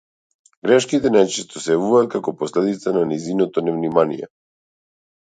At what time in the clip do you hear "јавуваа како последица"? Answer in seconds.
1.77-2.97